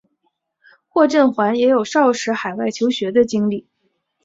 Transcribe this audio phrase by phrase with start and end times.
[0.89, 3.67] 霍震寰也有少时海外求学的经历。